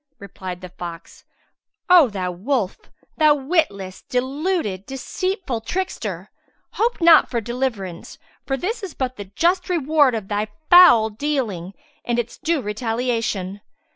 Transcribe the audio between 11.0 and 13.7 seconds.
dealing and its due retaliation."